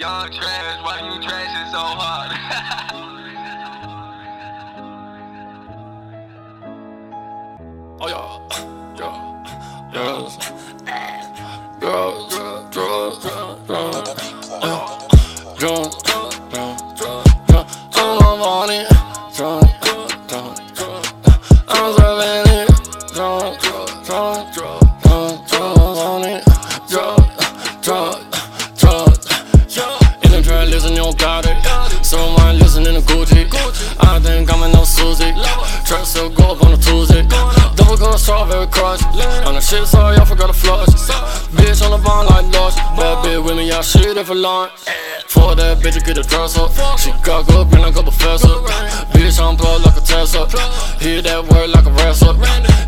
[0.00, 2.30] Young trash, why you trashing so hard?
[8.00, 8.38] oh yeah,
[8.96, 10.36] yeah, girls,
[11.80, 13.18] girls, drugs, drugs,
[13.66, 14.04] drugs,
[15.58, 15.96] drugs,
[16.46, 16.84] drugs,
[17.48, 18.70] drugs, I'm on
[19.34, 19.72] drugs,
[20.28, 21.08] drugs, drugs,
[21.66, 22.68] I'm serving it,
[23.14, 24.46] drugs, drugs, drugs,
[25.02, 26.47] drugs, drugs on it,
[31.18, 31.58] got it.
[32.04, 33.44] So I listen in the Gucci.
[34.00, 35.32] I think I'm in no Susie.
[35.84, 37.26] Trap still go up on a Tuesday.
[37.76, 39.02] Double gun strawberry crush.
[39.44, 40.88] On the shit, sorry, I forgot to flush.
[41.58, 42.76] Bitch on the bond like Lush.
[42.96, 44.72] Bad bitch with me, I shit it for lunch.
[45.28, 46.72] For that bitch, you get a dress up.
[46.98, 48.54] She got good, bring like a professor.
[49.12, 50.48] Bitch, I'm plugged like a Tesla.
[51.00, 52.34] Hear that word like a wrestler.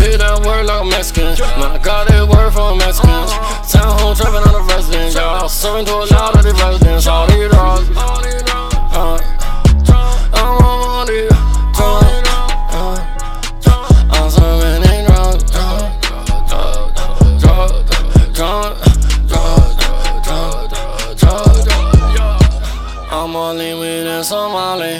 [0.00, 1.36] Hear that word like a Mexican.
[1.60, 3.32] Man, I got that word from Mexicans.
[3.70, 5.14] Town home trapping on the residence.
[5.14, 6.06] Y'all serving to a
[23.22, 24.98] I'm in with that Somali.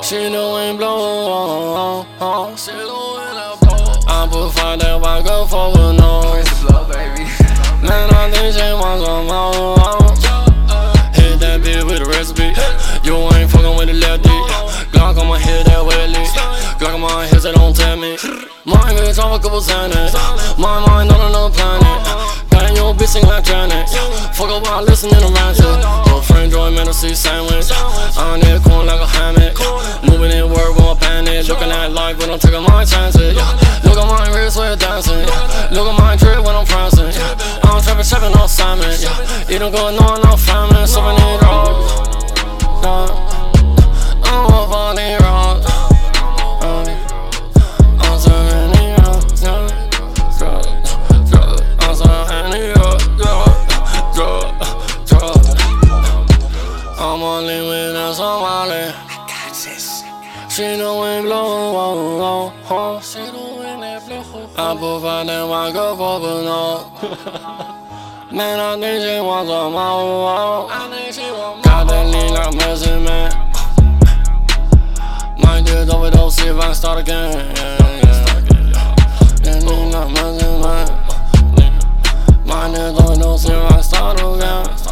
[0.00, 0.96] She doing blow.
[2.56, 3.90] She doing that blow.
[4.00, 4.08] Uh, uh, uh.
[4.08, 5.92] I five that white girl for a.
[5.92, 7.28] Blow, baby.
[7.84, 9.76] Man, I think she wants some more.
[11.12, 12.56] Hit that bitch with a recipe.
[13.04, 14.32] You ain't fucking with the lefty.
[14.88, 16.24] Glock on my head, that welly.
[16.80, 18.16] Glock on my head, so don't tell me.
[18.64, 20.16] Mine bitch, I'm a couple Xanax.
[20.56, 22.48] My mind on another planet.
[22.48, 23.86] Got your bitch sing like Janet.
[24.32, 26.03] Fuck up while listening to Ratchet.
[26.84, 27.72] Me to see sandwich.
[28.18, 29.56] On that corn like a hammock.
[30.04, 31.48] Moving in work, won't panic.
[31.48, 33.34] Looking at life, but I'm taking my chances.
[33.84, 35.24] Look at my wrist, we're dancing.
[35.72, 37.08] Look at my drip when I'm prancing.
[37.64, 38.92] I'm trapping, trapping on Simon.
[39.48, 40.86] You don't go no, no famine.
[40.86, 41.88] So many drugs.
[44.28, 45.03] I'm a funny rock.
[58.40, 58.92] With a
[59.54, 60.10] Somali.
[60.50, 63.00] She doing blow, oh, oh, oh.
[63.00, 64.48] She doing that blow.
[64.56, 66.90] I provide that white girl for no.
[68.36, 70.68] Man, I think she wants some more.
[70.70, 73.30] I think she want Got that lean like Messi, man.
[75.38, 77.54] Might just overdose if I start again.
[77.56, 78.94] Yeah, yeah.
[79.42, 80.86] That lean like Messi, man.
[82.46, 84.83] Might just overdose if I start again.